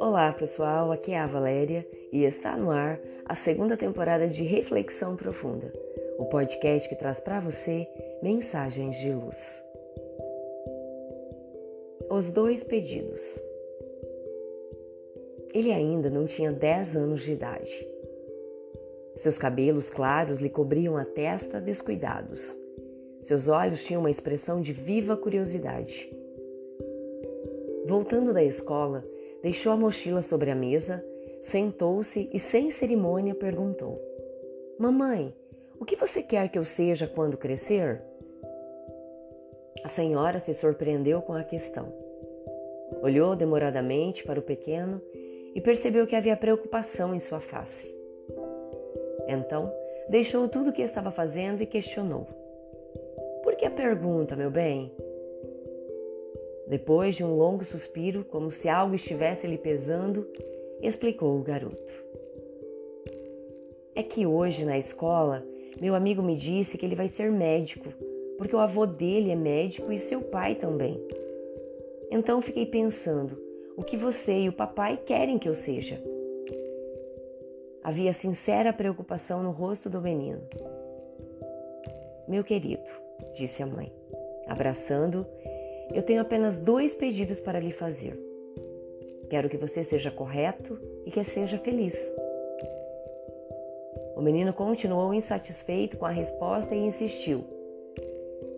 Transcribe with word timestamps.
Olá 0.00 0.34
pessoal, 0.38 0.92
aqui 0.92 1.12
é 1.12 1.18
a 1.18 1.26
Valéria 1.26 1.86
e 2.12 2.24
está 2.24 2.56
no 2.56 2.70
ar 2.70 3.00
a 3.24 3.34
segunda 3.34 3.76
temporada 3.76 4.28
de 4.28 4.42
Reflexão 4.42 5.16
Profunda, 5.16 5.72
o 6.18 6.26
podcast 6.26 6.88
que 6.88 6.96
traz 6.96 7.20
para 7.20 7.40
você 7.40 7.88
mensagens 8.22 8.96
de 8.96 9.12
luz. 9.12 9.64
Os 12.10 12.30
dois 12.32 12.62
pedidos. 12.62 13.40
Ele 15.54 15.72
ainda 15.72 16.10
não 16.10 16.26
tinha 16.26 16.52
10 16.52 16.96
anos 16.96 17.22
de 17.22 17.32
idade. 17.32 17.88
Seus 19.16 19.38
cabelos 19.38 19.88
claros 19.88 20.38
lhe 20.40 20.50
cobriam 20.50 20.96
a 20.96 21.04
testa 21.04 21.60
descuidados. 21.60 22.65
Seus 23.26 23.48
olhos 23.48 23.84
tinham 23.84 23.98
uma 23.98 24.08
expressão 24.08 24.60
de 24.60 24.72
viva 24.72 25.16
curiosidade. 25.16 26.08
Voltando 27.84 28.32
da 28.32 28.40
escola, 28.40 29.04
deixou 29.42 29.72
a 29.72 29.76
mochila 29.76 30.22
sobre 30.22 30.48
a 30.48 30.54
mesa, 30.54 31.04
sentou-se 31.42 32.30
e, 32.32 32.38
sem 32.38 32.70
cerimônia, 32.70 33.34
perguntou: 33.34 34.00
Mamãe, 34.78 35.34
o 35.80 35.84
que 35.84 35.96
você 35.96 36.22
quer 36.22 36.48
que 36.48 36.56
eu 36.56 36.64
seja 36.64 37.08
quando 37.08 37.36
crescer? 37.36 38.00
A 39.82 39.88
senhora 39.88 40.38
se 40.38 40.54
surpreendeu 40.54 41.20
com 41.20 41.32
a 41.32 41.42
questão. 41.42 41.92
Olhou 43.02 43.34
demoradamente 43.34 44.22
para 44.22 44.38
o 44.38 44.42
pequeno 44.42 45.02
e 45.52 45.60
percebeu 45.60 46.06
que 46.06 46.14
havia 46.14 46.36
preocupação 46.36 47.12
em 47.12 47.18
sua 47.18 47.40
face. 47.40 47.92
Então, 49.26 49.72
deixou 50.08 50.48
tudo 50.48 50.70
o 50.70 50.72
que 50.72 50.82
estava 50.82 51.10
fazendo 51.10 51.60
e 51.60 51.66
questionou: 51.66 52.45
Que 53.58 53.64
a 53.64 53.70
pergunta, 53.70 54.36
meu 54.36 54.50
bem? 54.50 54.92
Depois 56.68 57.14
de 57.14 57.24
um 57.24 57.34
longo 57.34 57.64
suspiro, 57.64 58.24
como 58.24 58.50
se 58.50 58.68
algo 58.68 58.94
estivesse 58.94 59.46
lhe 59.46 59.56
pesando, 59.56 60.26
explicou 60.82 61.38
o 61.38 61.42
garoto. 61.42 61.92
É 63.94 64.02
que 64.02 64.26
hoje 64.26 64.64
na 64.64 64.76
escola, 64.76 65.42
meu 65.80 65.94
amigo 65.94 66.22
me 66.22 66.36
disse 66.36 66.76
que 66.76 66.84
ele 66.84 66.94
vai 66.94 67.08
ser 67.08 67.30
médico, 67.30 67.88
porque 68.36 68.54
o 68.54 68.58
avô 68.58 68.84
dele 68.84 69.30
é 69.30 69.36
médico 69.36 69.90
e 69.92 69.98
seu 69.98 70.20
pai 70.20 70.54
também. 70.54 71.00
Então 72.10 72.42
fiquei 72.42 72.66
pensando, 72.66 73.40
o 73.76 73.82
que 73.82 73.96
você 73.96 74.40
e 74.40 74.48
o 74.48 74.52
papai 74.52 74.98
querem 74.98 75.38
que 75.38 75.48
eu 75.48 75.54
seja? 75.54 76.02
Havia 77.82 78.12
sincera 78.12 78.72
preocupação 78.72 79.42
no 79.42 79.50
rosto 79.50 79.88
do 79.88 80.00
menino. 80.00 80.42
Meu 82.28 82.42
querido, 82.42 82.82
disse 83.34 83.62
a 83.62 83.66
mãe, 83.66 83.92
abraçando 84.46 85.26
eu 85.92 86.02
tenho 86.02 86.20
apenas 86.20 86.58
dois 86.58 86.94
pedidos 86.94 87.38
para 87.38 87.60
lhe 87.60 87.72
fazer. 87.72 88.18
Quero 89.30 89.48
que 89.48 89.56
você 89.56 89.84
seja 89.84 90.10
correto 90.10 90.78
e 91.04 91.10
que 91.10 91.22
seja 91.24 91.58
feliz. 91.58 91.96
O 94.16 94.20
menino 94.20 94.52
continuou 94.52 95.12
insatisfeito 95.12 95.96
com 95.96 96.06
a 96.06 96.10
resposta 96.10 96.74
e 96.74 96.78
insistiu: 96.78 97.44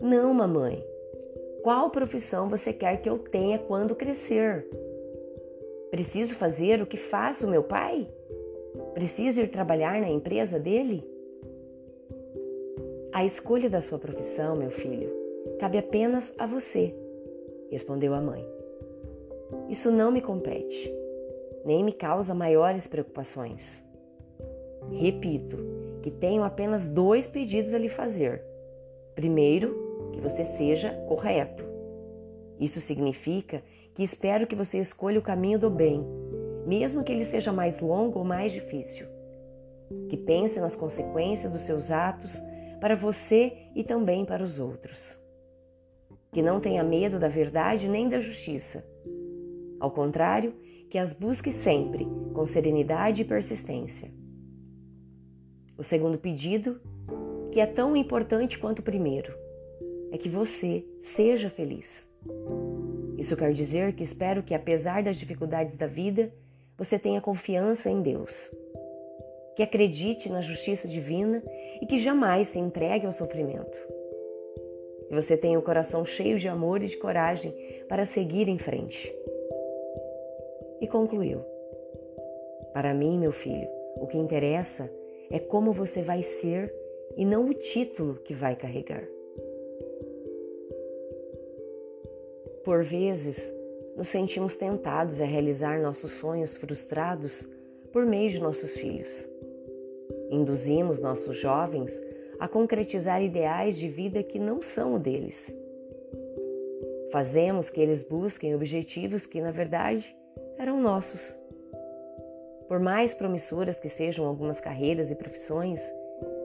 Não, 0.00 0.32
mamãe. 0.32 0.84
Qual 1.62 1.90
profissão 1.90 2.48
você 2.48 2.72
quer 2.72 3.00
que 3.00 3.08
eu 3.08 3.18
tenha 3.18 3.58
quando 3.58 3.94
crescer? 3.94 4.66
Preciso 5.90 6.34
fazer 6.34 6.82
o 6.82 6.86
que 6.86 6.96
faz 6.96 7.42
o 7.42 7.48
meu 7.48 7.62
pai? 7.62 8.08
Preciso 8.94 9.40
ir 9.40 9.48
trabalhar 9.48 10.00
na 10.00 10.08
empresa 10.08 10.58
dele? 10.58 11.04
A 13.12 13.24
escolha 13.24 13.68
da 13.68 13.80
sua 13.80 13.98
profissão, 13.98 14.56
meu 14.56 14.70
filho, 14.70 15.10
cabe 15.58 15.78
apenas 15.78 16.34
a 16.38 16.46
você 16.46 16.94
respondeu 17.72 18.12
a 18.12 18.20
mãe. 18.20 18.46
Isso 19.68 19.90
não 19.90 20.12
me 20.12 20.20
compete, 20.20 20.94
nem 21.64 21.82
me 21.82 21.92
causa 21.92 22.34
maiores 22.34 22.86
preocupações. 22.86 23.82
Repito 24.90 25.56
que 26.02 26.10
tenho 26.10 26.42
apenas 26.42 26.86
dois 26.86 27.26
pedidos 27.26 27.72
a 27.72 27.78
lhe 27.78 27.88
fazer. 27.88 28.42
Primeiro, 29.14 30.10
que 30.12 30.20
você 30.20 30.44
seja 30.44 30.90
correto. 31.08 31.64
Isso 32.60 32.80
significa 32.80 33.62
que 33.94 34.02
espero 34.02 34.46
que 34.46 34.54
você 34.54 34.78
escolha 34.78 35.18
o 35.18 35.22
caminho 35.22 35.58
do 35.58 35.70
bem, 35.70 36.04
mesmo 36.66 37.02
que 37.02 37.12
ele 37.12 37.24
seja 37.24 37.52
mais 37.52 37.80
longo 37.80 38.18
ou 38.18 38.24
mais 38.24 38.52
difícil. 38.52 39.06
Que 40.08 40.16
pense 40.16 40.60
nas 40.60 40.76
consequências 40.76 41.50
dos 41.50 41.62
seus 41.62 41.90
atos 41.90 42.38
para 42.82 42.96
você 42.96 43.68
e 43.74 43.84
também 43.84 44.26
para 44.26 44.42
os 44.42 44.58
outros 44.58 45.22
que 46.32 46.40
não 46.40 46.58
tenha 46.58 46.82
medo 46.82 47.18
da 47.18 47.28
verdade 47.28 47.86
nem 47.86 48.08
da 48.08 48.18
justiça. 48.18 48.84
Ao 49.78 49.90
contrário, 49.90 50.54
que 50.88 50.96
as 50.96 51.12
busque 51.12 51.52
sempre 51.52 52.06
com 52.32 52.46
serenidade 52.46 53.20
e 53.20 53.24
persistência. 53.24 54.10
O 55.76 55.84
segundo 55.84 56.16
pedido, 56.16 56.80
que 57.52 57.60
é 57.60 57.66
tão 57.66 57.94
importante 57.94 58.58
quanto 58.58 58.78
o 58.78 58.82
primeiro, 58.82 59.34
é 60.10 60.16
que 60.16 60.28
você 60.28 60.84
seja 61.02 61.50
feliz. 61.50 62.10
Isso 63.18 63.36
quer 63.36 63.52
dizer 63.52 63.94
que 63.94 64.02
espero 64.02 64.42
que, 64.42 64.54
apesar 64.54 65.02
das 65.02 65.18
dificuldades 65.18 65.76
da 65.76 65.86
vida, 65.86 66.32
você 66.78 66.98
tenha 66.98 67.20
confiança 67.20 67.90
em 67.90 68.00
Deus, 68.00 68.50
que 69.54 69.62
acredite 69.62 70.30
na 70.30 70.40
justiça 70.40 70.88
divina 70.88 71.42
e 71.80 71.86
que 71.86 71.98
jamais 71.98 72.48
se 72.48 72.58
entregue 72.58 73.06
ao 73.06 73.12
sofrimento 73.12 73.92
que 75.12 75.14
você 75.14 75.36
tenha 75.36 75.58
o 75.58 75.62
coração 75.62 76.06
cheio 76.06 76.38
de 76.38 76.48
amor 76.48 76.82
e 76.82 76.86
de 76.86 76.96
coragem 76.96 77.54
para 77.86 78.06
seguir 78.06 78.48
em 78.48 78.56
frente. 78.56 79.14
E 80.80 80.86
concluiu: 80.86 81.44
Para 82.72 82.94
mim, 82.94 83.18
meu 83.18 83.30
filho, 83.30 83.68
o 83.96 84.06
que 84.06 84.16
interessa 84.16 84.90
é 85.30 85.38
como 85.38 85.70
você 85.70 86.00
vai 86.00 86.22
ser 86.22 86.74
e 87.14 87.26
não 87.26 87.46
o 87.46 87.52
título 87.52 88.14
que 88.24 88.32
vai 88.32 88.56
carregar. 88.56 89.06
Por 92.64 92.82
vezes, 92.82 93.54
nos 93.94 94.08
sentimos 94.08 94.56
tentados 94.56 95.20
a 95.20 95.26
realizar 95.26 95.78
nossos 95.78 96.12
sonhos 96.12 96.56
frustrados 96.56 97.46
por 97.92 98.06
meio 98.06 98.30
de 98.30 98.38
nossos 98.38 98.74
filhos. 98.78 99.28
Induzimos 100.32 100.98
nossos 100.98 101.36
jovens 101.36 102.02
a 102.40 102.48
concretizar 102.48 103.22
ideais 103.22 103.76
de 103.76 103.86
vida 103.86 104.22
que 104.22 104.38
não 104.38 104.62
são 104.62 104.94
o 104.94 104.98
deles. 104.98 105.54
Fazemos 107.12 107.68
que 107.68 107.78
eles 107.78 108.02
busquem 108.02 108.54
objetivos 108.54 109.26
que, 109.26 109.42
na 109.42 109.50
verdade, 109.50 110.16
eram 110.58 110.80
nossos. 110.80 111.38
Por 112.66 112.80
mais 112.80 113.12
promissoras 113.12 113.78
que 113.78 113.90
sejam 113.90 114.24
algumas 114.24 114.58
carreiras 114.58 115.10
e 115.10 115.14
profissões, 115.14 115.82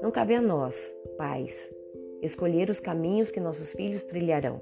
não 0.00 0.12
cabe 0.12 0.36
a 0.36 0.40
nós, 0.40 0.94
pais, 1.18 1.68
escolher 2.22 2.70
os 2.70 2.78
caminhos 2.78 3.32
que 3.32 3.40
nossos 3.40 3.72
filhos 3.72 4.04
trilharão. 4.04 4.60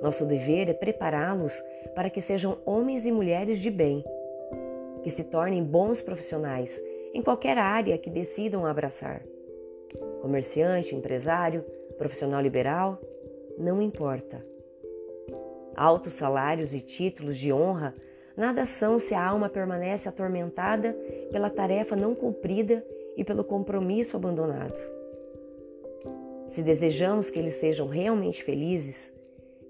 Nosso 0.00 0.24
dever 0.24 0.68
é 0.68 0.74
prepará-los 0.74 1.60
para 1.96 2.08
que 2.08 2.20
sejam 2.20 2.58
homens 2.64 3.04
e 3.04 3.10
mulheres 3.10 3.58
de 3.58 3.68
bem, 3.68 4.04
que 5.02 5.10
se 5.10 5.24
tornem 5.24 5.64
bons 5.64 6.00
profissionais 6.00 6.80
em 7.12 7.22
qualquer 7.22 7.58
área 7.58 7.98
que 7.98 8.10
decidam 8.10 8.66
abraçar 8.66 9.22
comerciante, 10.20 10.94
empresário, 10.94 11.64
profissional 11.98 12.40
liberal, 12.40 13.00
não 13.58 13.82
importa. 13.82 14.44
Altos 15.74 16.14
salários 16.14 16.74
e 16.74 16.80
títulos 16.80 17.38
de 17.38 17.52
honra 17.52 17.94
nada 18.36 18.64
são 18.64 18.98
se 18.98 19.14
a 19.14 19.26
alma 19.26 19.48
permanece 19.48 20.08
atormentada 20.08 20.92
pela 21.30 21.50
tarefa 21.50 21.96
não 21.96 22.14
cumprida 22.14 22.84
e 23.16 23.24
pelo 23.24 23.44
compromisso 23.44 24.16
abandonado. 24.16 24.78
Se 26.46 26.62
desejamos 26.62 27.30
que 27.30 27.38
eles 27.38 27.54
sejam 27.54 27.86
realmente 27.86 28.42
felizes, 28.42 29.14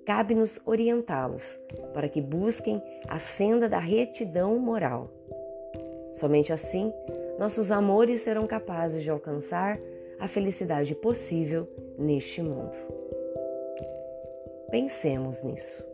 cabe-nos 0.06 0.60
orientá-los 0.64 1.58
para 1.92 2.08
que 2.08 2.20
busquem 2.20 2.82
a 3.08 3.18
senda 3.18 3.68
da 3.68 3.78
retidão 3.78 4.58
moral. 4.58 5.10
Somente 6.12 6.52
assim, 6.52 6.92
nossos 7.38 7.70
amores 7.72 8.22
serão 8.22 8.46
capazes 8.46 9.02
de 9.02 9.10
alcançar 9.10 9.78
a 10.18 10.28
felicidade 10.28 10.94
possível 10.94 11.66
neste 11.98 12.42
mundo. 12.42 12.72
Pensemos 14.70 15.42
nisso. 15.42 15.84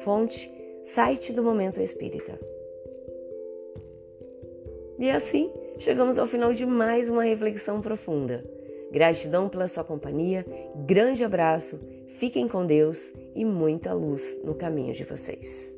Fonte: 0.00 0.52
site 0.82 1.32
do 1.32 1.42
Momento 1.42 1.80
Espírita. 1.80 2.38
E 4.98 5.08
assim, 5.10 5.50
chegamos 5.78 6.18
ao 6.18 6.26
final 6.26 6.52
de 6.52 6.66
mais 6.66 7.08
uma 7.08 7.22
reflexão 7.22 7.80
profunda. 7.80 8.44
Gratidão 8.90 9.48
pela 9.48 9.68
sua 9.68 9.84
companhia, 9.84 10.44
grande 10.84 11.24
abraço, 11.24 11.78
fiquem 12.18 12.48
com 12.48 12.66
Deus 12.66 13.12
e 13.34 13.44
muita 13.44 13.92
luz 13.92 14.40
no 14.44 14.54
caminho 14.54 14.92
de 14.92 15.04
vocês. 15.04 15.74